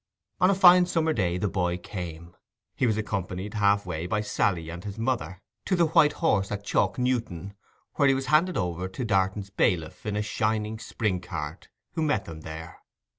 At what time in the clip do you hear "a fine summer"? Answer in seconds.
0.49-1.13